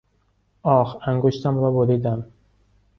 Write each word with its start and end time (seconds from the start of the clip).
آخ! 0.63 0.97
انگشتم 1.07 1.57
را 1.57 1.71
بریدم! 1.71 2.27